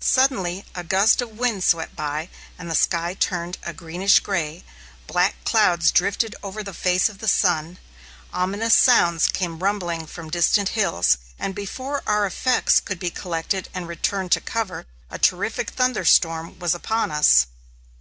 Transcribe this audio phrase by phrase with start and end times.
[0.00, 4.64] Suddenly a gust of wind swept by; the sky turned a greenish gray;
[5.06, 7.78] black clouds drifted over the face of the sun;
[8.32, 13.86] ominous sounds came rumbling from distant hills, and before our effects could be collected and
[13.86, 17.46] returned to cover, a terrific thunderstorm was upon us.